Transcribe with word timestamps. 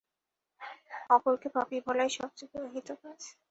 অপরকে 1.09 1.47
পাপী 1.55 1.77
বলাই 1.85 2.09
সবচেয়ে 2.17 2.51
গর্হিত 2.55 2.89
কাজ। 3.01 3.19